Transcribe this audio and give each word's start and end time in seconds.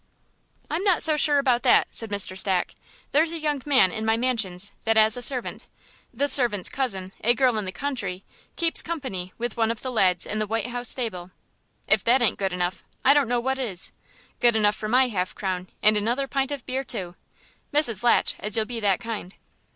"I'm 0.67 0.83
not 0.83 1.03
so 1.03 1.15
sure 1.15 1.37
about 1.37 1.61
that," 1.61 1.93
said 1.93 2.09
Mr. 2.09 2.35
Stack. 2.35 2.73
"There's 3.11 3.33
a 3.33 3.37
young 3.39 3.61
man 3.67 3.91
in 3.91 4.03
my 4.03 4.17
mansions 4.17 4.71
that 4.83 4.97
'as 4.97 5.15
a 5.15 5.21
servant; 5.21 5.67
this 6.11 6.33
servant's 6.33 6.69
cousin, 6.69 7.11
a 7.23 7.35
girl 7.35 7.55
in 7.59 7.65
the 7.65 7.71
country, 7.71 8.23
keeps 8.55 8.81
company 8.81 9.31
with 9.37 9.57
one 9.57 9.69
of 9.69 9.83
the 9.83 9.91
lads 9.91 10.25
in 10.25 10.39
the 10.39 10.47
White 10.47 10.65
House 10.65 10.89
stable. 10.89 11.29
If 11.87 12.03
that 12.05 12.19
ain't 12.23 12.39
good 12.39 12.51
enough, 12.51 12.83
I 13.05 13.13
don't 13.13 13.27
know 13.29 13.39
what 13.39 13.59
is; 13.59 13.91
good 14.39 14.55
enough 14.55 14.75
for 14.75 14.89
my 14.89 15.07
half 15.09 15.35
crown 15.35 15.67
and 15.83 15.95
another 15.95 16.25
pint 16.25 16.49
of 16.51 16.65
beer 16.65 16.83
too, 16.83 17.15
Mrs. 17.71 18.01
Latch, 18.01 18.33
as 18.39 18.57
you'll 18.57 18.65
be 18.65 18.79
that 18.79 18.99
kind." 19.01 19.35